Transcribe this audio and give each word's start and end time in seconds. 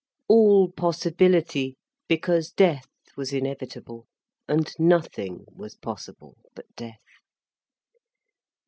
All 0.27 0.71
possibility—because 0.71 2.49
death 2.53 2.87
was 3.15 3.31
inevitable, 3.31 4.07
and 4.47 4.67
nothing 4.79 5.45
was 5.53 5.75
possible 5.75 6.37
but 6.55 6.65
death. 6.75 7.03